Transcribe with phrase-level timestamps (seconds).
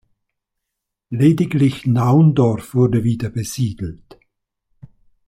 [1.11, 4.17] Lediglich Naundorf wurde wieder besiedelt.